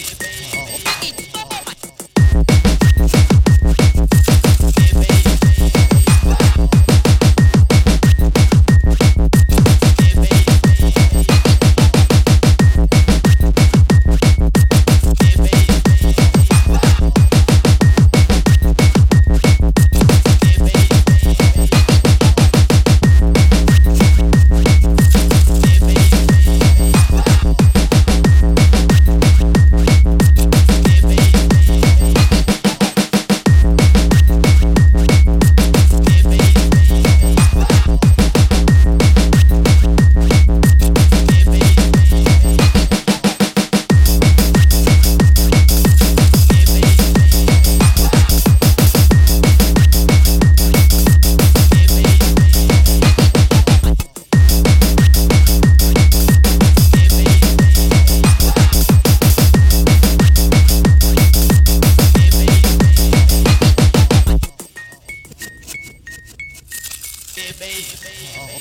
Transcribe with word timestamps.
beat. 0.00 0.39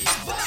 Baby. 0.05 0.38